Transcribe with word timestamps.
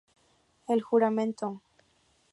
El 0.67 0.81
juramento. 0.81 1.61